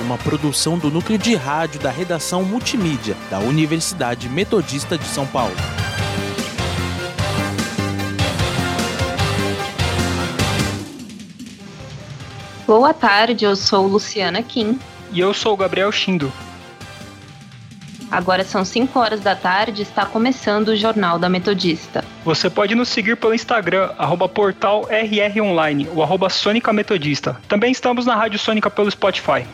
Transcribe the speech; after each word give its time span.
uma 0.00 0.16
produção 0.18 0.78
do 0.78 0.90
núcleo 0.90 1.18
de 1.18 1.34
rádio 1.34 1.80
da 1.80 1.90
redação 1.90 2.42
multimídia 2.42 3.16
da 3.30 3.38
Universidade 3.38 4.28
Metodista 4.28 4.96
de 4.96 5.04
São 5.04 5.26
Paulo. 5.26 5.54
Boa 12.66 12.92
tarde, 12.92 13.44
eu 13.44 13.56
sou 13.56 13.86
Luciana 13.86 14.42
Kim. 14.42 14.78
E 15.10 15.20
eu 15.20 15.32
sou 15.32 15.56
Gabriel 15.56 15.90
Shindo. 15.90 16.30
Agora 18.10 18.42
são 18.44 18.64
5 18.64 18.98
horas 18.98 19.20
da 19.20 19.34
tarde 19.34 19.82
e 19.82 19.84
está 19.84 20.06
começando 20.06 20.68
o 20.68 20.76
Jornal 20.76 21.18
da 21.18 21.28
Metodista. 21.28 22.04
Você 22.24 22.48
pode 22.48 22.74
nos 22.74 22.88
seguir 22.88 23.16
pelo 23.16 23.34
Instagram, 23.34 23.90
arroba 23.98 24.28
portal 24.28 24.86
RROnline 24.88 25.88
ou 25.94 26.02
arroba 26.02 26.30
Sônica 26.30 26.72
Metodista. 26.72 27.38
Também 27.46 27.70
estamos 27.70 28.06
na 28.06 28.14
Rádio 28.14 28.38
Sônica 28.38 28.70
pelo 28.70 28.90
Spotify. 28.90 29.46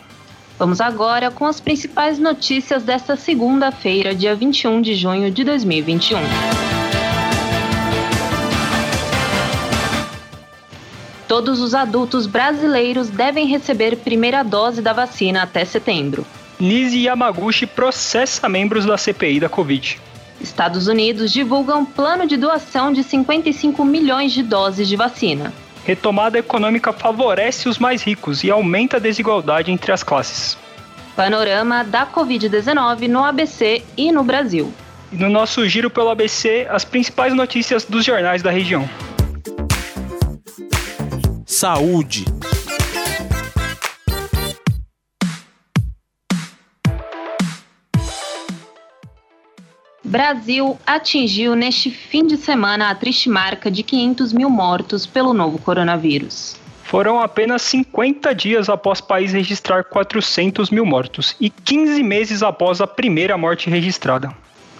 Vamos 0.56 0.80
agora 0.80 1.32
com 1.32 1.46
as 1.46 1.60
principais 1.60 2.18
notícias 2.18 2.84
desta 2.84 3.16
segunda-feira, 3.16 4.14
dia 4.14 4.36
21 4.36 4.80
de 4.80 4.94
junho 4.94 5.30
de 5.30 5.42
2021. 5.42 6.18
Todos 11.26 11.60
os 11.60 11.74
adultos 11.74 12.26
brasileiros 12.26 13.08
devem 13.08 13.48
receber 13.48 13.96
primeira 13.96 14.44
dose 14.44 14.80
da 14.80 14.92
vacina 14.92 15.42
até 15.42 15.64
setembro. 15.64 16.24
Nise 16.60 17.00
Yamaguchi 17.00 17.66
processa 17.66 18.48
membros 18.48 18.86
da 18.86 18.96
CPI 18.96 19.40
da 19.40 19.48
Covid. 19.48 19.98
Estados 20.40 20.86
Unidos 20.86 21.32
divulgam 21.32 21.84
plano 21.84 22.26
de 22.28 22.36
doação 22.36 22.92
de 22.92 23.02
55 23.02 23.84
milhões 23.84 24.32
de 24.32 24.42
doses 24.44 24.86
de 24.86 24.94
vacina. 24.94 25.52
Retomada 25.84 26.38
econômica 26.38 26.92
favorece 26.92 27.68
os 27.68 27.78
mais 27.78 28.02
ricos 28.02 28.42
e 28.42 28.50
aumenta 28.50 28.96
a 28.96 29.00
desigualdade 29.00 29.70
entre 29.70 29.92
as 29.92 30.02
classes. 30.02 30.56
Panorama 31.14 31.84
da 31.84 32.06
Covid-19 32.06 33.06
no 33.06 33.22
ABC 33.22 33.82
e 33.96 34.10
no 34.10 34.24
Brasil. 34.24 34.72
E 35.12 35.16
no 35.16 35.28
nosso 35.28 35.68
giro 35.68 35.90
pelo 35.90 36.08
ABC, 36.08 36.66
as 36.70 36.84
principais 36.84 37.34
notícias 37.34 37.84
dos 37.84 38.04
jornais 38.04 38.42
da 38.42 38.50
região. 38.50 38.88
Saúde. 41.46 42.24
Brasil 50.04 50.78
atingiu 50.86 51.56
neste 51.56 51.90
fim 51.90 52.26
de 52.26 52.36
semana 52.36 52.90
a 52.90 52.94
triste 52.94 53.30
marca 53.30 53.70
de 53.70 53.82
500 53.82 54.34
mil 54.34 54.50
mortos 54.50 55.06
pelo 55.06 55.32
novo 55.32 55.58
coronavírus. 55.58 56.56
Foram 56.82 57.18
apenas 57.18 57.62
50 57.62 58.34
dias 58.34 58.68
após 58.68 58.98
o 58.98 59.04
país 59.04 59.32
registrar 59.32 59.84
400 59.84 60.68
mil 60.68 60.84
mortos 60.84 61.34
e 61.40 61.48
15 61.48 62.02
meses 62.02 62.42
após 62.42 62.82
a 62.82 62.86
primeira 62.86 63.38
morte 63.38 63.70
registrada. 63.70 64.30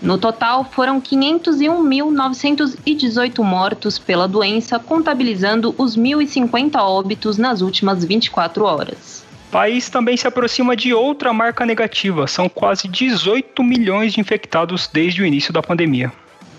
No 0.03 0.19
total, 0.19 0.65
foram 0.65 1.01
501.918 1.01 3.43
mortos 3.43 3.99
pela 3.99 4.29
doença, 4.29 4.79
contabilizando 4.79 5.75
os 5.79 5.97
1.050 5.97 6.77
óbitos 6.77 7.39
nas 7.39 7.63
últimas 7.63 8.05
24 8.05 8.65
horas. 8.65 9.24
O 9.55 9.63
país 9.63 9.89
também 9.89 10.17
se 10.17 10.27
aproxima 10.27 10.75
de 10.75 10.93
outra 10.93 11.33
marca 11.33 11.65
negativa, 11.65 12.27
são 12.27 12.49
quase 12.49 12.89
18 12.89 13.63
milhões 13.63 14.13
de 14.13 14.21
infectados 14.21 14.91
desde 14.93 15.23
o 15.23 15.25
início 15.25 15.53
da 15.53 15.63
pandemia. 15.63 16.13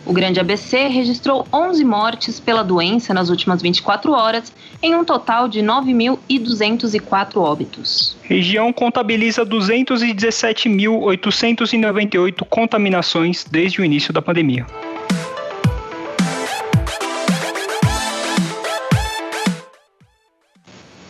O 0.06 0.14
Grande 0.14 0.40
ABC 0.40 0.88
registrou 0.88 1.46
11 1.52 1.84
mortes 1.84 2.40
pela 2.40 2.64
doença 2.64 3.14
nas 3.14 3.30
últimas 3.30 3.62
24 3.62 4.14
horas, 4.14 4.54
em 4.82 4.96
um 4.96 5.04
total 5.04 5.50
de 5.50 5.60
9.204 5.60 7.36
óbitos. 7.36 8.16
Região 8.24 8.72
contabiliza 8.72 9.46
217.898 9.46 12.46
contaminações 12.50 13.44
desde 13.44 13.82
o 13.82 13.84
início 13.84 14.14
da 14.14 14.22
pandemia. 14.22 14.66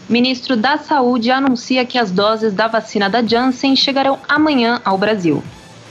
Ministro 0.07 0.55
da 0.55 0.77
Saúde 0.77 1.31
anuncia 1.31 1.83
que 1.83 1.97
as 1.97 2.11
doses 2.11 2.53
da 2.53 2.67
vacina 2.67 3.09
da 3.09 3.23
Janssen 3.23 3.75
chegarão 3.75 4.19
amanhã 4.27 4.79
ao 4.85 4.97
Brasil. 4.97 5.43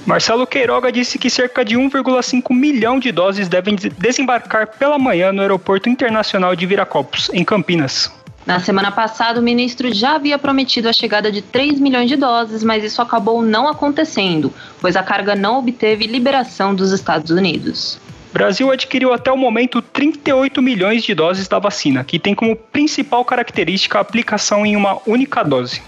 Marcelo 0.07 0.47
Queiroga 0.47 0.93
disse 0.93 1.19
que 1.19 1.31
cerca 1.31 1.65
de 1.65 1.77
1,5 1.77 2.55
milhão 2.55 2.99
de 2.99 3.11
doses 3.11 3.49
devem 3.49 3.75
desembarcar 3.99 4.67
pela 4.79 4.99
manhã 4.99 5.33
no 5.33 5.41
Aeroporto 5.41 5.89
Internacional 5.89 6.55
de 6.55 6.67
Viracopos, 6.67 7.31
em 7.33 7.43
Campinas. 7.43 8.13
Na 8.47 8.61
semana 8.61 8.93
passada, 8.93 9.41
o 9.41 9.43
ministro 9.43 9.93
já 9.93 10.17
havia 10.17 10.39
prometido 10.39 10.89
a 10.89 10.93
chegada 10.93 11.33
de 11.33 11.41
3 11.41 11.81
milhões 11.81 12.09
de 12.09 12.17
doses, 12.17 12.63
mas 12.63 12.85
isso 12.85 13.01
acabou 13.01 13.41
não 13.41 13.67
acontecendo, 13.67 14.53
pois 14.83 14.97
a 14.97 15.03
carga 15.03 15.35
não 15.35 15.59
obteve 15.59 16.07
liberação 16.07 16.75
dos 16.75 16.93
Estados 16.93 17.31
Unidos. 17.31 17.99
Brasil 18.35 18.69
adquiriu 18.73 19.13
até 19.13 19.31
o 19.31 19.37
momento 19.37 19.81
38 19.81 20.61
milhões 20.61 21.05
de 21.05 21.15
doses 21.15 21.47
da 21.47 21.61
vacina, 21.61 22.03
que 22.03 22.19
tem 22.19 22.35
como 22.35 22.57
principal 22.57 23.25
característica 23.25 23.97
a 23.97 24.01
aplicação 24.01 24.67
em 24.67 24.75
uma 24.75 24.99
única 25.07 25.45
dose. 25.45 25.81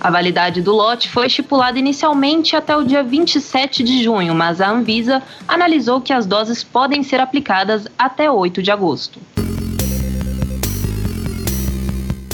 A 0.00 0.10
validade 0.10 0.60
do 0.60 0.72
lote 0.72 1.08
foi 1.08 1.28
estipulada 1.28 1.78
inicialmente 1.78 2.56
até 2.56 2.76
o 2.76 2.82
dia 2.82 3.04
27 3.04 3.84
de 3.84 4.02
junho, 4.02 4.34
mas 4.34 4.60
a 4.60 4.68
Anvisa 4.68 5.22
analisou 5.46 6.00
que 6.00 6.12
as 6.12 6.26
doses 6.26 6.64
podem 6.64 7.04
ser 7.04 7.20
aplicadas 7.20 7.86
até 7.96 8.28
8 8.28 8.60
de 8.60 8.72
agosto. 8.72 9.20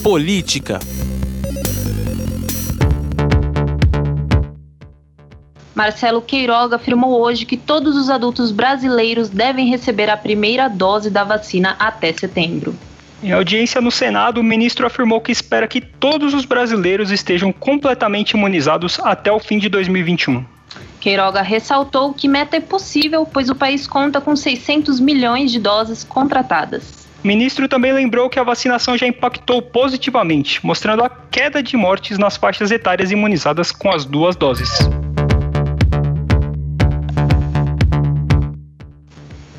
Política. 0.03 0.79
Marcelo 5.79 6.21
Queiroga 6.21 6.75
afirmou 6.75 7.21
hoje 7.21 7.47
que 7.47 7.57
todos 7.57 7.95
os 7.97 8.11
adultos 8.11 8.51
brasileiros 8.51 9.29
devem 9.29 9.69
receber 9.69 10.11
a 10.11 10.17
primeira 10.17 10.67
dose 10.67 11.09
da 11.09 11.23
vacina 11.23 11.77
até 11.79 12.13
setembro. 12.13 12.75
Em 13.23 13.31
audiência 13.31 13.81
no 13.81 13.89
Senado, 13.89 14.41
o 14.41 14.43
ministro 14.43 14.85
afirmou 14.85 15.21
que 15.21 15.31
espera 15.31 15.69
que 15.69 15.81
todos 15.81 16.35
os 16.35 16.45
brasileiros 16.45 17.13
estejam 17.13 17.53
completamente 17.53 18.33
imunizados 18.33 18.99
até 18.99 19.31
o 19.31 19.39
fim 19.39 19.57
de 19.57 19.69
2021. 19.69 20.45
Queiroga 20.99 21.43
ressaltou 21.43 22.13
que 22.13 22.27
meta 22.27 22.57
é 22.57 22.61
possível, 22.61 23.25
pois 23.25 23.49
o 23.49 23.55
país 23.55 23.87
conta 23.87 24.21
com 24.21 24.35
600 24.35 24.99
milhões 24.99 25.53
de 25.53 25.61
doses 25.61 26.03
contratadas. 26.03 27.07
O 27.23 27.27
ministro 27.29 27.69
também 27.69 27.93
lembrou 27.93 28.29
que 28.29 28.41
a 28.41 28.43
vacinação 28.43 28.99
já 28.99 29.07
impactou 29.07 29.63
positivamente, 29.63 30.59
mostrando 30.67 31.05
a 31.05 31.09
queda 31.09 31.63
de 31.63 31.77
mortes 31.77 32.19
nas 32.19 32.37
faixas 32.37 32.73
etárias 32.73 33.13
imunizadas 33.13 33.71
com 33.71 33.93
as 33.93 34.05
duas 34.05 34.35
doses. 34.35 34.69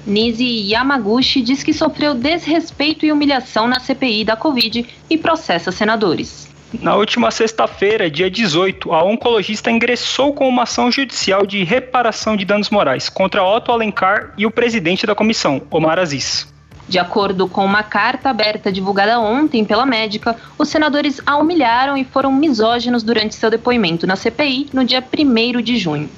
Nise 0.09 0.43
Yamaguchi 0.43 1.41
diz 1.41 1.61
que 1.61 1.71
sofreu 1.71 2.15
desrespeito 2.15 3.05
e 3.05 3.11
humilhação 3.11 3.67
na 3.67 3.79
CPI 3.79 4.25
da 4.25 4.35
Covid 4.35 4.85
e 5.09 5.17
processa 5.17 5.71
senadores. 5.71 6.49
Na 6.73 6.95
última 6.95 7.31
sexta-feira, 7.31 8.09
dia 8.09 8.29
18, 8.29 8.91
a 8.91 9.03
oncologista 9.03 9.71
ingressou 9.71 10.33
com 10.33 10.47
uma 10.47 10.63
ação 10.63 10.91
judicial 10.91 11.45
de 11.45 11.63
reparação 11.63 12.35
de 12.35 12.45
danos 12.45 12.69
morais 12.69 13.09
contra 13.09 13.43
Otto 13.43 13.71
Alencar 13.71 14.33
e 14.37 14.45
o 14.45 14.51
presidente 14.51 15.05
da 15.05 15.15
comissão, 15.15 15.61
Omar 15.71 15.97
Aziz. 15.99 16.47
De 16.87 16.97
acordo 16.97 17.47
com 17.47 17.63
uma 17.63 17.83
carta 17.83 18.31
aberta 18.31 18.71
divulgada 18.71 19.19
ontem 19.19 19.63
pela 19.63 19.85
médica, 19.85 20.35
os 20.57 20.69
senadores 20.69 21.21
a 21.23 21.37
humilharam 21.37 21.95
e 21.95 22.03
foram 22.03 22.31
misóginos 22.31 23.03
durante 23.03 23.35
seu 23.35 23.51
depoimento 23.51 24.07
na 24.07 24.15
CPI 24.15 24.69
no 24.73 24.83
dia 24.83 25.03
1 25.03 25.61
de 25.61 25.77
junho. 25.77 26.09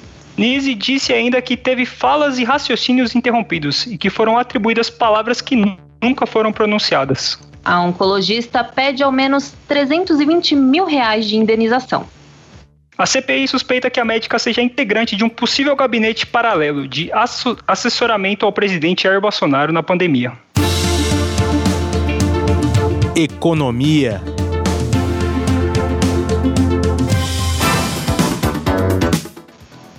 Nise 0.42 0.74
disse 0.74 1.12
ainda 1.12 1.40
que 1.40 1.56
teve 1.56 1.86
falas 1.86 2.36
e 2.36 2.42
raciocínios 2.42 3.14
interrompidos 3.14 3.86
e 3.86 3.96
que 3.96 4.10
foram 4.10 4.36
atribuídas 4.36 4.90
palavras 4.90 5.40
que 5.40 5.54
nunca 6.02 6.26
foram 6.26 6.52
pronunciadas. 6.52 7.38
A 7.64 7.80
oncologista 7.80 8.64
pede 8.64 9.04
ao 9.04 9.12
menos 9.12 9.54
320 9.68 10.56
mil 10.56 10.84
reais 10.84 11.28
de 11.28 11.36
indenização. 11.36 12.08
A 12.98 13.06
CPI 13.06 13.46
suspeita 13.46 13.88
que 13.88 14.00
a 14.00 14.04
médica 14.04 14.36
seja 14.36 14.60
integrante 14.60 15.14
de 15.14 15.22
um 15.22 15.28
possível 15.28 15.76
gabinete 15.76 16.26
paralelo 16.26 16.88
de 16.88 17.08
assessoramento 17.64 18.44
ao 18.44 18.52
presidente 18.52 19.04
Jair 19.04 19.20
Bolsonaro 19.20 19.72
na 19.72 19.80
pandemia. 19.80 20.32
Economia. 23.14 24.20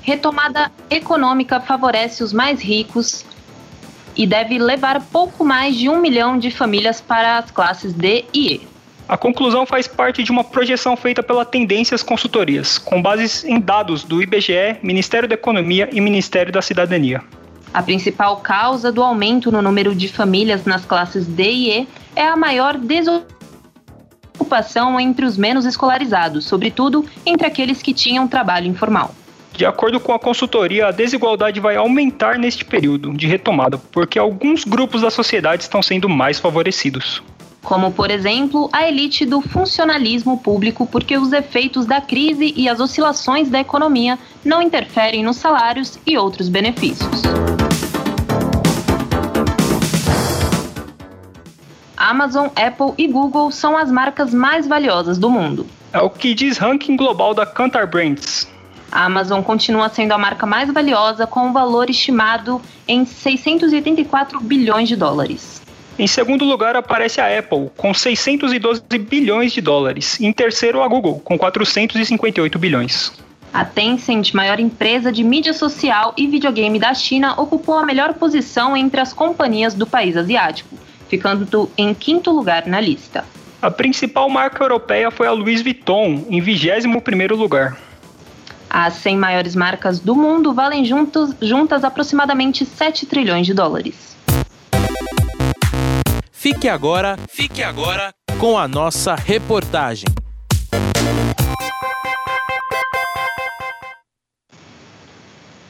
Retomada 0.03 0.69
econômica 0.89 1.59
favorece 1.61 2.23
os 2.23 2.33
mais 2.33 2.61
ricos 2.61 3.25
e 4.15 4.27
deve 4.27 4.59
levar 4.59 5.01
pouco 5.01 5.45
mais 5.45 5.77
de 5.77 5.87
um 5.89 5.99
milhão 5.99 6.37
de 6.37 6.51
famílias 6.51 6.99
para 6.99 7.37
as 7.37 7.49
classes 7.49 7.93
D 7.93 8.25
e 8.33 8.55
E. 8.55 8.61
A 9.07 9.17
conclusão 9.17 9.65
faz 9.65 9.87
parte 9.87 10.21
de 10.21 10.29
uma 10.31 10.43
projeção 10.43 10.97
feita 10.97 11.23
pela 11.23 11.45
Tendências 11.45 12.03
Consultorias, 12.03 12.77
com 12.77 13.01
bases 13.01 13.45
em 13.45 13.59
dados 13.59 14.03
do 14.03 14.21
IBGE, 14.21 14.77
Ministério 14.81 15.27
da 15.27 15.35
Economia 15.35 15.89
e 15.91 16.01
Ministério 16.01 16.51
da 16.51 16.61
Cidadania. 16.61 17.21
A 17.73 17.81
principal 17.81 18.37
causa 18.37 18.91
do 18.91 19.01
aumento 19.01 19.51
no 19.51 19.61
número 19.61 19.95
de 19.95 20.09
famílias 20.09 20.65
nas 20.65 20.85
classes 20.85 21.25
D 21.25 21.43
e 21.43 21.69
E 21.79 21.87
é 22.15 22.27
a 22.27 22.35
maior 22.35 22.77
desocupação 22.77 23.27
entre 24.99 25.25
os 25.25 25.37
menos 25.37 25.65
escolarizados, 25.65 26.45
sobretudo 26.45 27.05
entre 27.25 27.47
aqueles 27.47 27.81
que 27.81 27.93
tinham 27.93 28.27
trabalho 28.27 28.67
informal. 28.67 29.15
De 29.53 29.65
acordo 29.67 29.99
com 29.99 30.11
a 30.11 30.19
consultoria, 30.19 30.87
a 30.87 30.91
desigualdade 30.91 31.59
vai 31.59 31.75
aumentar 31.75 32.39
neste 32.39 32.65
período 32.65 33.13
de 33.13 33.27
retomada, 33.27 33.77
porque 33.77 34.17
alguns 34.17 34.63
grupos 34.63 35.01
da 35.01 35.11
sociedade 35.11 35.61
estão 35.61 35.81
sendo 35.81 36.09
mais 36.09 36.39
favorecidos. 36.39 37.21
Como, 37.61 37.91
por 37.91 38.09
exemplo, 38.09 38.67
a 38.73 38.87
elite 38.87 39.25
do 39.25 39.41
funcionalismo 39.41 40.39
público, 40.39 40.87
porque 40.87 41.17
os 41.17 41.31
efeitos 41.31 41.85
da 41.85 42.01
crise 42.01 42.51
e 42.57 42.67
as 42.67 42.79
oscilações 42.79 43.47
da 43.47 43.59
economia 43.59 44.17
não 44.43 44.61
interferem 44.61 45.23
nos 45.23 45.37
salários 45.37 45.99
e 46.05 46.17
outros 46.17 46.49
benefícios. 46.49 47.21
Amazon, 51.95 52.47
Apple 52.55 52.93
e 52.97 53.07
Google 53.07 53.49
são 53.49 53.77
as 53.77 53.89
marcas 53.89 54.33
mais 54.33 54.67
valiosas 54.67 55.17
do 55.17 55.29
mundo. 55.29 55.65
É 55.93 55.99
o 55.99 56.09
que 56.09 56.33
diz 56.33 56.57
ranking 56.57 56.97
global 56.97 57.33
da 57.33 57.45
Kantar 57.45 57.87
Brands. 57.87 58.51
A 58.93 59.05
Amazon 59.05 59.41
continua 59.41 59.89
sendo 59.89 60.11
a 60.11 60.19
marca 60.19 60.45
mais 60.45 60.71
valiosa, 60.71 61.25
com 61.25 61.47
um 61.47 61.51
valor 61.51 61.89
estimado 61.89 62.61
em 62.87 63.03
684 63.03 64.39
bilhões 64.39 64.87
de 64.87 64.95
dólares. 64.95 65.63
Em 65.97 66.05
segundo 66.05 66.45
lugar 66.45 66.75
aparece 66.75 67.19
a 67.19 67.39
Apple, 67.39 67.71
com 67.75 67.91
612 67.91 68.83
bilhões 68.99 69.51
de 69.51 69.61
dólares. 69.61 70.21
Em 70.21 70.31
terceiro, 70.31 70.79
a 70.79 70.87
Google, 70.87 71.19
com 71.23 71.39
458 71.39 72.59
bilhões. 72.59 73.11
A 73.51 73.65
Tencent, 73.65 74.31
maior 74.31 74.59
empresa 74.59 75.11
de 75.11 75.23
mídia 75.23 75.53
social 75.53 76.13
e 76.15 76.27
videogame 76.27 76.77
da 76.77 76.93
China, 76.93 77.33
ocupou 77.41 77.79
a 77.79 77.85
melhor 77.85 78.13
posição 78.13 78.77
entre 78.77 79.01
as 79.01 79.11
companhias 79.11 79.73
do 79.73 79.87
país 79.87 80.15
asiático, 80.15 80.77
ficando 81.09 81.67
em 81.75 81.95
quinto 81.95 82.29
lugar 82.29 82.67
na 82.67 82.79
lista. 82.79 83.25
A 83.59 83.71
principal 83.71 84.29
marca 84.29 84.63
europeia 84.63 85.09
foi 85.09 85.25
a 85.25 85.31
Louis 85.31 85.63
Vuitton, 85.63 86.27
em 86.29 86.39
21º 86.39 87.35
lugar. 87.35 87.75
As 88.73 88.95
100 88.95 89.17
maiores 89.19 89.55
marcas 89.55 89.99
do 89.99 90.15
mundo 90.15 90.51
valem 90.51 90.83
juntos, 90.83 91.35
juntas 91.39 91.83
aproximadamente 91.83 92.65
7 92.65 93.05
trilhões 93.05 93.45
de 93.45 93.53
dólares. 93.53 94.17
Fique 96.31 96.67
agora, 96.67 97.15
fique 97.29 97.61
agora 97.61 98.11
com 98.39 98.57
a 98.57 98.67
nossa 98.67 99.13
reportagem. 99.13 100.07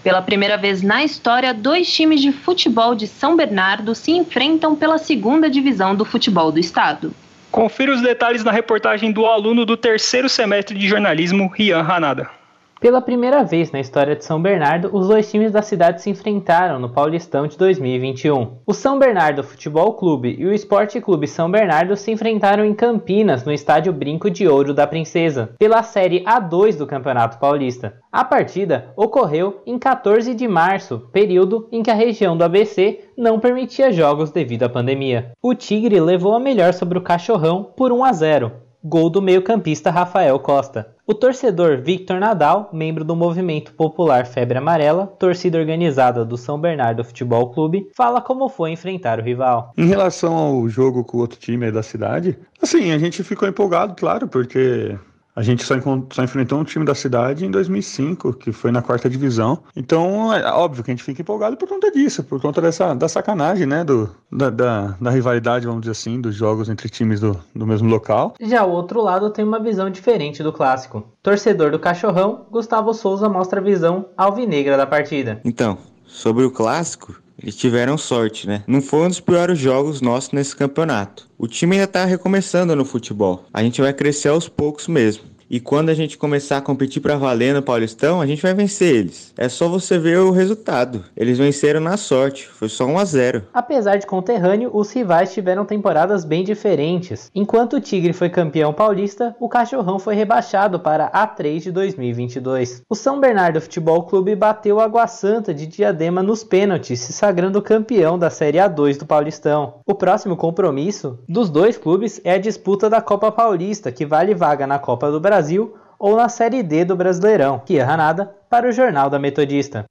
Pela 0.01 0.21
primeira 0.21 0.57
vez 0.57 0.81
na 0.81 1.03
história, 1.03 1.53
dois 1.53 1.93
times 1.93 2.21
de 2.21 2.31
futebol 2.31 2.95
de 2.95 3.05
São 3.05 3.35
Bernardo 3.35 3.93
se 3.93 4.11
enfrentam 4.11 4.77
pela 4.77 4.97
segunda 4.97 5.49
divisão 5.49 5.93
do 5.93 6.05
futebol 6.05 6.53
do 6.53 6.59
estado. 6.59 7.13
Confira 7.51 7.93
os 7.93 8.01
detalhes 8.01 8.45
na 8.45 8.51
reportagem 8.53 9.11
do 9.11 9.25
aluno 9.25 9.65
do 9.65 9.75
terceiro 9.75 10.29
semestre 10.29 10.77
de 10.77 10.87
jornalismo, 10.87 11.51
Rian 11.53 11.81
Hanada. 11.81 12.42
Pela 12.83 13.01
primeira 13.01 13.45
vez 13.45 13.71
na 13.71 13.79
história 13.79 14.13
de 14.13 14.25
São 14.25 14.41
Bernardo, 14.41 14.89
os 14.91 15.07
dois 15.07 15.31
times 15.31 15.53
da 15.53 15.61
cidade 15.61 16.01
se 16.01 16.09
enfrentaram 16.09 16.77
no 16.77 16.89
Paulistão 16.89 17.47
de 17.47 17.57
2021. 17.57 18.57
O 18.67 18.73
São 18.73 18.99
Bernardo 18.99 19.41
Futebol 19.41 19.93
Clube 19.93 20.35
e 20.37 20.45
o 20.45 20.51
Esporte 20.51 20.99
Clube 20.99 21.25
São 21.25 21.49
Bernardo 21.49 21.95
se 21.95 22.11
enfrentaram 22.11 22.65
em 22.65 22.73
Campinas, 22.73 23.45
no 23.45 23.53
estádio 23.53 23.93
Brinco 23.93 24.29
de 24.29 24.49
Ouro 24.49 24.73
da 24.73 24.85
Princesa, 24.85 25.55
pela 25.57 25.81
Série 25.81 26.25
A2 26.25 26.75
do 26.75 26.85
Campeonato 26.85 27.39
Paulista. 27.39 28.01
A 28.11 28.25
partida 28.25 28.91
ocorreu 28.97 29.61
em 29.65 29.79
14 29.79 30.35
de 30.35 30.45
março, 30.45 31.07
período 31.13 31.69
em 31.71 31.81
que 31.81 31.89
a 31.89 31.95
região 31.95 32.35
do 32.35 32.43
ABC 32.43 32.99
não 33.17 33.39
permitia 33.39 33.93
jogos 33.93 34.29
devido 34.29 34.63
à 34.63 34.69
pandemia. 34.69 35.31
O 35.41 35.55
Tigre 35.55 36.01
levou 36.01 36.33
a 36.33 36.39
melhor 36.39 36.73
sobre 36.73 36.97
o 36.97 37.01
Cachorrão 37.01 37.63
por 37.63 37.93
1 37.93 38.03
a 38.03 38.11
0, 38.11 38.51
gol 38.83 39.09
do 39.09 39.21
meio-campista 39.21 39.89
Rafael 39.89 40.37
Costa. 40.37 40.92
O 41.05 41.13
torcedor 41.13 41.81
Victor 41.81 42.17
Nadal, 42.17 42.69
membro 42.71 43.03
do 43.03 43.13
movimento 43.13 43.73
popular 43.73 44.25
Febre 44.25 44.57
Amarela, 44.57 45.05
torcida 45.05 45.57
organizada 45.57 46.23
do 46.23 46.37
São 46.37 46.57
Bernardo 46.57 47.03
Futebol 47.03 47.51
Clube, 47.51 47.89
fala 47.93 48.21
como 48.21 48.47
foi 48.47 48.71
enfrentar 48.71 49.19
o 49.19 49.21
rival. 49.21 49.73
Em 49.77 49.85
relação 49.85 50.33
ao 50.33 50.69
jogo 50.69 51.03
com 51.03 51.17
o 51.17 51.19
outro 51.19 51.37
time 51.37 51.69
da 51.73 51.83
cidade, 51.83 52.39
assim, 52.61 52.91
a 52.91 52.97
gente 52.97 53.21
ficou 53.21 53.49
empolgado, 53.49 53.95
claro, 53.97 54.29
porque 54.29 54.97
a 55.35 55.41
gente 55.41 55.63
só, 55.63 55.75
só, 56.11 56.23
enfrentou 56.23 56.59
um 56.59 56.63
time 56.63 56.85
da 56.85 56.93
cidade 56.93 57.45
em 57.45 57.51
2005, 57.51 58.33
que 58.33 58.51
foi 58.51 58.71
na 58.71 58.81
quarta 58.81 59.09
divisão. 59.09 59.63
Então, 59.75 60.33
é 60.33 60.45
óbvio 60.51 60.83
que 60.83 60.91
a 60.91 60.93
gente 60.93 61.03
fica 61.03 61.21
empolgado 61.21 61.57
por 61.57 61.67
conta 61.67 61.91
disso, 61.91 62.23
por 62.23 62.39
conta 62.39 62.61
dessa 62.61 62.93
da 62.93 63.07
sacanagem, 63.07 63.65
né? 63.65 63.83
Do, 63.83 64.09
da, 64.31 64.49
da, 64.49 64.95
da 65.01 65.09
rivalidade, 65.09 65.65
vamos 65.65 65.81
dizer 65.81 65.91
assim, 65.91 66.21
dos 66.21 66.35
jogos 66.35 66.69
entre 66.69 66.87
times 66.87 67.19
do, 67.19 67.39
do 67.55 67.65
mesmo 67.65 67.89
local. 67.89 68.35
Já 68.39 68.63
o 68.63 68.71
outro 68.71 69.01
lado 69.01 69.29
tem 69.31 69.43
uma 69.43 69.59
visão 69.59 69.89
diferente 69.89 70.43
do 70.43 70.53
clássico. 70.53 71.03
Torcedor 71.21 71.71
do 71.71 71.79
Cachorrão, 71.79 72.45
Gustavo 72.51 72.93
Souza 72.93 73.27
mostra 73.27 73.59
a 73.59 73.63
visão 73.63 74.05
alvinegra 74.15 74.77
da 74.77 74.85
partida. 74.85 75.41
Então, 75.43 75.77
sobre 76.05 76.43
o 76.43 76.51
clássico, 76.51 77.22
eles 77.43 77.57
tiveram 77.57 77.97
sorte, 77.97 78.47
né? 78.47 78.63
Não 78.65 78.81
foi 78.81 79.01
um 79.01 79.09
dos 79.09 79.19
piores 79.19 79.59
jogos 79.59 79.99
nossos 79.99 80.31
nesse 80.31 80.55
campeonato. 80.55 81.29
O 81.37 81.45
time 81.45 81.75
ainda 81.75 81.87
tá 81.87 82.05
recomeçando 82.05 82.73
no 82.73 82.85
futebol. 82.85 83.45
A 83.53 83.61
gente 83.61 83.81
vai 83.81 83.91
crescer 83.93 84.29
aos 84.29 84.47
poucos 84.47 84.87
mesmo. 84.87 85.23
E 85.53 85.59
quando 85.59 85.89
a 85.89 85.93
gente 85.93 86.17
começar 86.17 86.57
a 86.57 86.61
competir 86.61 86.99
para 86.99 87.15
valer 87.15 87.53
no 87.53 87.61
Paulistão, 87.61 88.19
a 88.19 88.25
gente 88.25 88.41
vai 88.41 88.55
vencer 88.55 88.95
eles. 88.95 89.31
É 89.37 89.47
só 89.47 89.69
você 89.69 89.99
ver 89.99 90.17
o 90.17 90.31
resultado. 90.31 91.05
Eles 91.15 91.37
venceram 91.37 91.79
na 91.79 91.95
sorte, 91.95 92.47
foi 92.47 92.67
só 92.67 92.87
1 92.87 92.97
a 92.97 93.05
0. 93.05 93.43
Apesar 93.53 93.97
de 93.97 94.07
conterrâneo, 94.07 94.71
os 94.73 94.91
rivais 94.91 95.31
tiveram 95.31 95.63
temporadas 95.63 96.25
bem 96.25 96.43
diferentes. 96.43 97.29
Enquanto 97.35 97.75
o 97.75 97.79
Tigre 97.79 98.13
foi 98.13 98.31
campeão 98.31 98.73
paulista, 98.73 99.35
o 99.39 99.47
Cachorrão 99.47 99.99
foi 99.99 100.15
rebaixado 100.15 100.79
para 100.79 101.11
A3 101.11 101.59
de 101.59 101.71
2022. 101.71 102.81
O 102.89 102.95
São 102.95 103.19
Bernardo 103.19 103.61
Futebol 103.61 104.07
Clube 104.07 104.35
bateu 104.35 104.79
a 104.79 104.85
Água 104.85 105.05
Santa 105.05 105.53
de 105.53 105.67
Diadema 105.67 106.23
nos 106.23 106.43
pênaltis, 106.43 106.99
se 106.99 107.13
sagrando 107.13 107.61
campeão 107.61 108.17
da 108.17 108.31
Série 108.31 108.57
A2 108.57 108.97
do 108.97 109.05
Paulistão. 109.05 109.81
O 109.85 109.93
próximo 109.93 110.35
compromisso 110.35 111.19
dos 111.29 111.51
dois 111.51 111.77
clubes 111.77 112.19
é 112.23 112.31
a 112.31 112.39
disputa 112.39 112.89
da 112.89 112.99
Copa 113.01 113.31
Paulista, 113.31 113.91
que 113.91 114.03
vale 114.03 114.33
vaga 114.33 114.65
na 114.65 114.79
Copa 114.79 115.11
do 115.11 115.19
Brasil 115.19 115.42
Brasil 115.43 115.75
ou 115.99 116.15
na 116.15 116.29
Série 116.29 116.63
D 116.63 116.85
do 116.85 116.95
Brasileirão. 116.95 117.61
Kia 117.65 117.85
Hanada 117.85 118.33
para 118.49 118.67
o 118.67 118.71
Jornal 118.71 119.09
da 119.09 119.19
Metodista. 119.19 119.83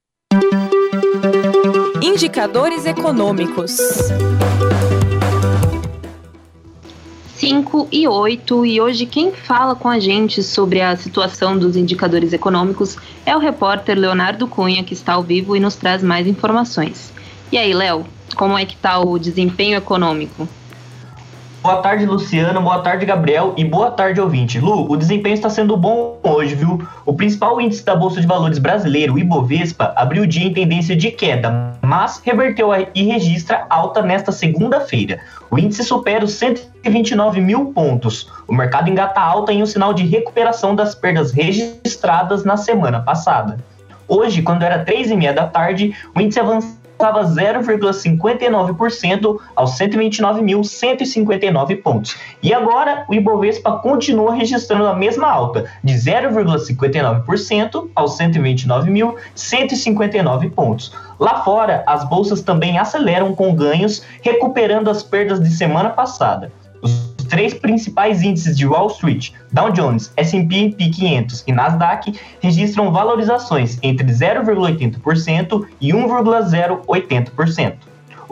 Indicadores 2.01 2.87
econômicos. 2.87 3.77
5 7.35 7.87
e 7.91 8.07
8, 8.07 8.65
e 8.65 8.81
hoje 8.81 9.05
quem 9.05 9.31
fala 9.31 9.75
com 9.75 9.89
a 9.89 9.99
gente 9.99 10.41
sobre 10.41 10.81
a 10.81 10.95
situação 10.95 11.57
dos 11.57 11.75
indicadores 11.75 12.33
econômicos 12.33 12.97
é 13.25 13.35
o 13.35 13.39
repórter 13.39 13.97
Leonardo 13.97 14.47
Cunha, 14.47 14.83
que 14.83 14.93
está 14.93 15.13
ao 15.13 15.23
vivo 15.23 15.55
e 15.55 15.59
nos 15.59 15.75
traz 15.75 16.01
mais 16.01 16.25
informações. 16.25 17.13
E 17.51 17.57
aí, 17.57 17.73
Léo, 17.73 18.05
como 18.35 18.57
é 18.57 18.65
que 18.65 18.73
está 18.73 18.99
o 18.99 19.19
desempenho 19.19 19.77
econômico? 19.77 20.47
Boa 21.63 21.77
tarde, 21.77 22.05
Luciano. 22.05 22.61
Boa 22.61 22.79
tarde, 22.79 23.05
Gabriel. 23.05 23.53
E 23.55 23.63
boa 23.63 23.89
tarde, 23.89 24.19
ouvinte. 24.19 24.59
Lu, 24.59 24.91
o 24.91 24.97
desempenho 24.97 25.33
está 25.33 25.49
sendo 25.49 25.77
bom 25.77 26.19
hoje, 26.21 26.55
viu? 26.55 26.85
O 27.05 27.13
principal 27.13 27.61
índice 27.61 27.85
da 27.85 27.95
Bolsa 27.95 28.19
de 28.19 28.27
Valores 28.27 28.59
brasileiro, 28.59 29.13
o 29.13 29.17
Ibovespa, 29.17 29.93
abriu 29.95 30.23
o 30.23 30.27
dia 30.27 30.45
em 30.45 30.53
tendência 30.53 30.93
de 30.93 31.09
queda, 31.09 31.71
mas 31.81 32.21
reverteu 32.21 32.71
e 32.93 33.03
registra 33.03 33.65
alta 33.69 34.01
nesta 34.01 34.29
segunda-feira. 34.29 35.21
O 35.49 35.57
índice 35.57 35.85
supera 35.85 36.25
os 36.25 36.33
129 36.33 37.39
mil 37.39 37.67
pontos. 37.67 38.29
O 38.45 38.53
mercado 38.53 38.89
engata 38.89 39.21
alta 39.21 39.53
em 39.53 39.63
um 39.63 39.65
sinal 39.65 39.93
de 39.93 40.05
recuperação 40.05 40.75
das 40.75 40.93
perdas 40.93 41.31
registradas 41.31 42.43
na 42.43 42.57
semana 42.57 42.99
passada. 42.99 43.57
Hoje, 44.05 44.41
quando 44.41 44.63
era 44.63 44.83
três 44.83 45.09
e 45.09 45.15
meia 45.15 45.31
da 45.31 45.47
tarde, 45.47 45.95
o 46.13 46.19
índice 46.19 46.41
avançou 46.41 46.82
estava 47.03 47.25
0,59% 47.25 49.39
aos 49.53 49.77
129.159 49.77 51.81
pontos. 51.81 52.15
E 52.41 52.53
agora 52.53 53.03
o 53.09 53.13
Ibovespa 53.13 53.79
continua 53.79 54.33
registrando 54.33 54.87
a 54.87 54.95
mesma 54.95 55.29
alta, 55.29 55.65
de 55.83 55.93
0,59% 55.93 57.89
aos 57.93 58.17
129.159 58.17 60.51
pontos. 60.51 60.93
Lá 61.19 61.43
fora, 61.43 61.83
as 61.85 62.07
bolsas 62.07 62.41
também 62.41 62.79
aceleram 62.79 63.35
com 63.35 63.53
ganhos, 63.53 64.05
recuperando 64.21 64.89
as 64.89 65.03
perdas 65.03 65.41
de 65.41 65.51
semana 65.51 65.89
passada. 65.89 66.62
Três 67.33 67.51
principais 67.51 68.21
índices 68.21 68.55
de 68.55 68.67
Wall 68.67 68.89
Street, 68.89 69.31
Dow 69.51 69.71
Jones, 69.71 70.13
S&P 70.15 70.69
500 70.69 71.43
e 71.47 71.51
Nasdaq, 71.51 72.13
registram 72.39 72.91
valorizações 72.91 73.79
entre 73.81 74.05
0,80% 74.05 75.65
e 75.81 75.89
1,080%. 75.91 77.73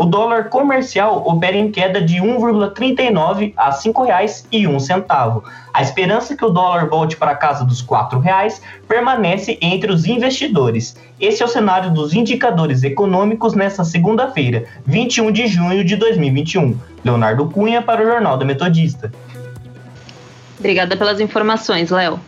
O 0.02 0.06
dólar 0.06 0.46
comercial 0.50 1.22
opera 1.28 1.56
em 1.56 1.70
queda 1.70 2.02
de 2.02 2.16
1,39 2.16 3.54
a 3.56 3.70
R$ 3.70 3.72
5,01. 3.72 5.44
A 5.72 5.82
esperança 5.84 6.36
que 6.36 6.44
o 6.44 6.50
dólar 6.50 6.90
volte 6.90 7.16
para 7.16 7.34
a 7.34 7.36
casa 7.36 7.64
dos 7.64 7.82
R$ 7.82 7.88
4,00 7.90 8.62
permanece 8.88 9.60
entre 9.62 9.92
os 9.92 10.08
investidores. 10.08 10.98
Esse 11.20 11.44
é 11.44 11.46
o 11.46 11.48
cenário 11.48 11.94
dos 11.94 12.16
indicadores 12.16 12.82
econômicos 12.82 13.54
nesta 13.54 13.84
segunda-feira, 13.84 14.66
21 14.88 15.32
de 15.32 15.46
junho 15.46 15.86
de 15.86 15.96
2021. 15.96 16.76
Leonardo 17.06 17.48
Cunha 17.52 17.84
para 17.84 18.02
o 18.02 18.06
Jornal 18.08 18.40
da 18.40 18.44
Metodista. 18.44 19.12
Obrigada 20.58 20.98
pelas 20.98 21.20
informações, 21.20 21.92
Léo. 21.92 22.20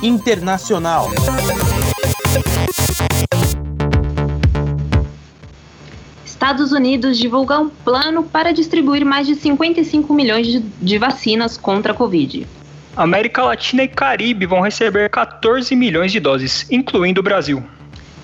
Internacional. 0.00 1.10
Estados 6.36 6.70
Unidos 6.70 7.18
divulga 7.18 7.58
um 7.58 7.70
plano 7.70 8.22
para 8.22 8.52
distribuir 8.52 9.06
mais 9.06 9.26
de 9.26 9.34
55 9.34 10.12
milhões 10.12 10.46
de, 10.46 10.58
de 10.60 10.98
vacinas 10.98 11.56
contra 11.56 11.92
a 11.92 11.94
Covid. 11.94 12.46
América 12.94 13.42
Latina 13.42 13.84
e 13.84 13.88
Caribe 13.88 14.44
vão 14.44 14.60
receber 14.60 15.08
14 15.08 15.74
milhões 15.74 16.12
de 16.12 16.20
doses, 16.20 16.66
incluindo 16.70 17.20
o 17.20 17.24
Brasil. 17.24 17.64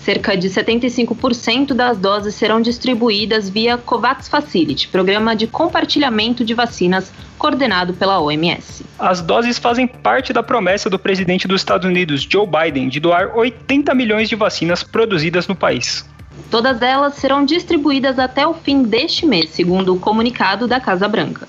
Cerca 0.04 0.36
de 0.36 0.50
75% 0.50 1.72
das 1.72 1.96
doses 1.96 2.34
serão 2.34 2.60
distribuídas 2.60 3.48
via 3.48 3.78
COVAX 3.78 4.28
Facility, 4.28 4.88
programa 4.88 5.34
de 5.34 5.46
compartilhamento 5.46 6.44
de 6.44 6.52
vacinas 6.52 7.10
coordenado 7.38 7.94
pela 7.94 8.20
OMS. 8.20 8.84
As 8.98 9.22
doses 9.22 9.58
fazem 9.58 9.86
parte 9.86 10.34
da 10.34 10.42
promessa 10.42 10.90
do 10.90 10.98
presidente 10.98 11.48
dos 11.48 11.62
Estados 11.62 11.88
Unidos, 11.88 12.28
Joe 12.30 12.46
Biden, 12.46 12.90
de 12.90 13.00
doar 13.00 13.34
80 13.34 13.94
milhões 13.94 14.28
de 14.28 14.36
vacinas 14.36 14.82
produzidas 14.82 15.48
no 15.48 15.56
país. 15.56 16.04
Todas 16.50 16.82
elas 16.82 17.14
serão 17.14 17.44
distribuídas 17.44 18.18
até 18.18 18.46
o 18.46 18.54
fim 18.54 18.82
deste 18.82 19.24
mês, 19.24 19.50
segundo 19.50 19.94
o 19.94 19.98
comunicado 19.98 20.68
da 20.68 20.78
Casa 20.78 21.08
Branca. 21.08 21.48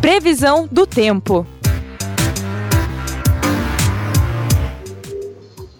Previsão 0.00 0.68
do 0.70 0.86
tempo. 0.86 1.46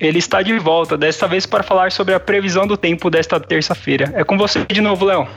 Ele 0.01 0.19
está 0.19 0.43
de 0.43 0.59
volta, 0.59 0.97
desta 0.97 1.29
vez 1.29 1.47
para 1.47 1.63
falar 1.63 1.93
sobre 1.93 2.13
a 2.13 2.19
previsão 2.19 2.67
do 2.67 2.77
tempo 2.77 3.09
desta 3.09 3.39
terça-feira. 3.39 4.13
É 4.15 4.25
com 4.25 4.37
você 4.37 4.65
de 4.65 4.81
novo, 4.81 5.05
Léo. 5.05 5.29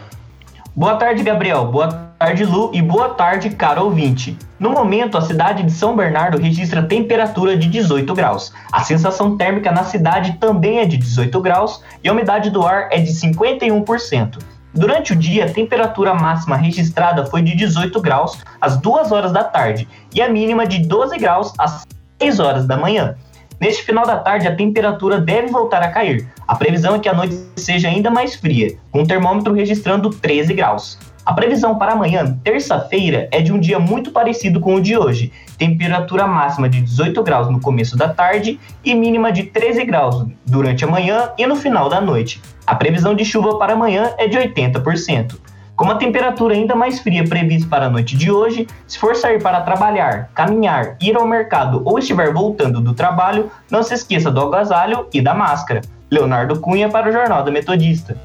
Boa 0.77 0.97
tarde, 0.97 1.23
Gabriel. 1.23 1.67
Boa 1.67 1.87
tarde, 2.19 2.43
Lu. 2.43 2.69
E 2.73 2.81
boa 2.81 3.07
tarde, 3.07 3.49
caro 3.51 3.85
ouvinte. 3.85 4.37
No 4.59 4.71
momento, 4.71 5.17
a 5.17 5.21
cidade 5.21 5.63
de 5.63 5.71
São 5.71 5.95
Bernardo 5.95 6.37
registra 6.37 6.83
temperatura 6.83 7.55
de 7.55 7.69
18 7.69 8.13
graus. 8.13 8.51
A 8.73 8.83
sensação 8.83 9.37
térmica 9.37 9.71
na 9.71 9.85
cidade 9.85 10.33
também 10.33 10.79
é 10.79 10.85
de 10.85 10.97
18 10.97 11.39
graus 11.39 11.81
e 12.03 12.09
a 12.09 12.11
umidade 12.11 12.49
do 12.49 12.67
ar 12.67 12.89
é 12.91 12.99
de 12.99 13.09
51%. 13.13 14.39
Durante 14.73 15.13
o 15.13 15.15
dia, 15.15 15.45
a 15.45 15.49
temperatura 15.49 16.13
máxima 16.13 16.57
registrada 16.57 17.25
foi 17.25 17.41
de 17.41 17.55
18 17.55 18.01
graus 18.01 18.43
às 18.59 18.75
2 18.75 19.13
horas 19.13 19.31
da 19.31 19.45
tarde 19.45 19.87
e 20.13 20.21
a 20.21 20.27
mínima 20.27 20.67
de 20.67 20.79
12 20.79 21.17
graus 21.17 21.53
às 21.57 21.87
6 22.21 22.41
horas 22.41 22.67
da 22.67 22.75
manhã. 22.75 23.15
Neste 23.59 23.83
final 23.83 24.05
da 24.05 24.17
tarde, 24.17 24.47
a 24.47 24.55
temperatura 24.55 25.19
deve 25.19 25.47
voltar 25.47 25.81
a 25.81 25.89
cair. 25.89 26.27
A 26.47 26.55
previsão 26.55 26.95
é 26.95 26.99
que 26.99 27.09
a 27.09 27.13
noite 27.13 27.37
seja 27.55 27.87
ainda 27.87 28.11
mais 28.11 28.35
fria, 28.35 28.77
com 28.91 29.03
o 29.03 29.07
termômetro 29.07 29.53
registrando 29.53 30.09
13 30.09 30.53
graus. 30.53 30.99
A 31.25 31.33
previsão 31.33 31.75
para 31.79 31.93
amanhã, 31.93 32.37
terça-feira, 32.43 33.27
é 33.31 33.41
de 33.41 33.51
um 33.51 33.59
dia 33.59 33.79
muito 33.79 34.11
parecido 34.11 34.59
com 34.59 34.75
o 34.75 34.81
de 34.81 34.95
hoje. 34.95 35.33
Temperatura 35.57 36.27
máxima 36.27 36.69
de 36.69 36.79
18 36.81 37.23
graus 37.23 37.49
no 37.49 37.59
começo 37.59 37.97
da 37.97 38.09
tarde 38.09 38.59
e 38.83 38.93
mínima 38.93 39.31
de 39.31 39.43
13 39.43 39.85
graus 39.85 40.23
durante 40.45 40.85
a 40.85 40.87
manhã 40.87 41.31
e 41.35 41.47
no 41.47 41.55
final 41.55 41.89
da 41.89 41.99
noite. 41.99 42.39
A 42.67 42.75
previsão 42.75 43.15
de 43.15 43.25
chuva 43.25 43.57
para 43.57 43.73
amanhã 43.73 44.13
é 44.19 44.27
de 44.27 44.37
80%. 44.37 45.44
Com 45.75 45.91
a 45.91 45.95
temperatura 45.95 46.55
ainda 46.55 46.73
mais 46.73 47.01
fria 47.01 47.27
prevista 47.27 47.67
para 47.67 47.87
a 47.87 47.89
noite 47.89 48.15
de 48.15 48.31
hoje, 48.31 48.65
se 48.87 48.97
for 48.97 49.13
sair 49.13 49.43
para 49.43 49.59
trabalhar, 49.59 50.29
caminhar, 50.33 50.95
ir 51.01 51.17
ao 51.17 51.27
mercado 51.27 51.81
ou 51.83 51.99
estiver 51.99 52.31
voltando 52.31 52.79
do 52.79 52.93
trabalho, 52.93 53.51
não 53.69 53.83
se 53.83 53.93
esqueça 53.93 54.31
do 54.31 54.39
agasalho 54.41 55.07
e 55.13 55.21
da 55.21 55.33
máscara. 55.33 55.81
Leonardo 56.09 56.59
Cunha 56.61 56.87
para 56.87 57.09
o 57.09 57.11
Jornal 57.11 57.43
da 57.43 57.51
Metodista. 57.51 58.17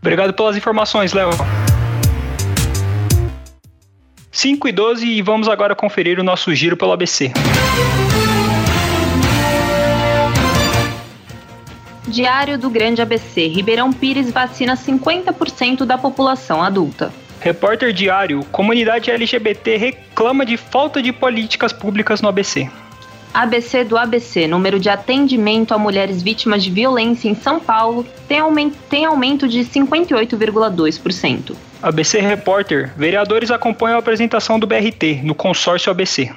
Obrigado 0.00 0.34
pelas 0.34 0.56
informações, 0.56 1.14
Léo. 1.14 1.30
5 4.30 4.68
e 4.68 4.72
12 4.72 5.06
e 5.06 5.22
vamos 5.22 5.48
agora 5.48 5.74
conferir 5.74 6.20
o 6.20 6.22
nosso 6.22 6.54
giro 6.54 6.76
pelo 6.76 6.92
ABC. 6.92 7.32
Diário 12.08 12.58
do 12.58 12.70
Grande 12.70 13.02
ABC. 13.02 13.46
Ribeirão 13.46 13.92
Pires 13.92 14.30
vacina 14.30 14.74
50% 14.74 15.84
da 15.84 15.98
população 15.98 16.62
adulta. 16.62 17.12
Repórter 17.40 17.92
Diário. 17.92 18.44
Comunidade 18.50 19.10
LGBT 19.10 19.76
reclama 19.76 20.44
de 20.44 20.56
falta 20.56 21.00
de 21.00 21.12
políticas 21.12 21.72
públicas 21.72 22.20
no 22.20 22.28
ABC. 22.28 22.68
ABC 23.32 23.84
do 23.84 23.96
ABC. 23.96 24.46
Número 24.46 24.80
de 24.80 24.88
atendimento 24.88 25.72
a 25.72 25.78
mulheres 25.78 26.22
vítimas 26.22 26.64
de 26.64 26.70
violência 26.70 27.28
em 27.28 27.34
São 27.34 27.60
Paulo 27.60 28.06
tem 28.26 28.40
aumento, 28.40 28.76
tem 28.88 29.04
aumento 29.04 29.46
de 29.46 29.60
58,2%. 29.60 31.54
ABC 31.82 32.20
Repórter. 32.20 32.92
Vereadores 32.96 33.50
acompanham 33.50 33.96
a 33.96 34.00
apresentação 34.00 34.58
do 34.58 34.66
BRT 34.66 35.20
no 35.22 35.34
consórcio 35.34 35.90
ABC. 35.90 36.32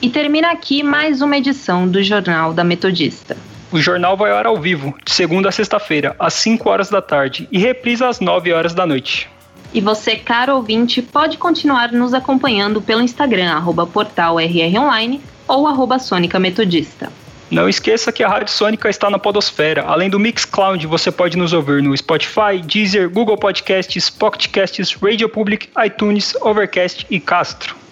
E 0.00 0.08
termina 0.08 0.52
aqui 0.52 0.84
mais 0.84 1.20
uma 1.20 1.36
edição 1.36 1.88
do 1.88 2.00
Jornal 2.04 2.54
da 2.54 2.62
Metodista. 2.62 3.36
O 3.72 3.80
jornal 3.80 4.16
vai 4.16 4.30
ao 4.30 4.46
ao 4.46 4.56
vivo, 4.56 4.94
de 5.04 5.10
segunda 5.10 5.48
a 5.48 5.52
sexta-feira, 5.52 6.14
às 6.20 6.34
5 6.34 6.70
horas 6.70 6.88
da 6.88 7.02
tarde, 7.02 7.48
e 7.50 7.58
reprisa 7.58 8.08
às 8.08 8.20
9 8.20 8.52
horas 8.52 8.72
da 8.72 8.86
noite. 8.86 9.28
E 9.74 9.80
você, 9.80 10.14
caro 10.14 10.54
ouvinte, 10.54 11.02
pode 11.02 11.36
continuar 11.36 11.90
nos 11.90 12.14
acompanhando 12.14 12.80
pelo 12.80 13.02
Instagram, 13.02 13.50
arroba 13.50 13.88
portal 13.88 14.38
RRonline 14.38 15.20
ou 15.48 15.66
arroba 15.66 15.98
Sônica 15.98 16.38
Metodista. 16.38 17.10
Não 17.50 17.68
esqueça 17.68 18.12
que 18.12 18.22
a 18.22 18.28
Rádio 18.28 18.52
Sônica 18.52 18.88
está 18.88 19.10
na 19.10 19.18
Podosfera. 19.18 19.82
Além 19.82 20.08
do 20.08 20.20
Mixcloud, 20.20 20.86
você 20.86 21.10
pode 21.10 21.36
nos 21.36 21.52
ouvir 21.52 21.82
no 21.82 21.96
Spotify, 21.96 22.62
Deezer, 22.64 23.10
Google 23.10 23.36
Podcasts, 23.36 24.08
Pocket 24.10 24.48
Casts, 24.48 24.94
Radio 25.02 25.28
Public, 25.28 25.68
iTunes, 25.84 26.36
Overcast 26.40 27.04
e 27.10 27.18
Castro. 27.18 27.87